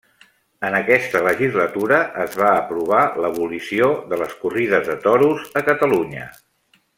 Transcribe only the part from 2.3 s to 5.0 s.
va aprovar l'abolició de les corrides de